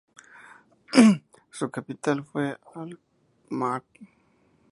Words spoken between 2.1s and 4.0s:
fue Alkmaar.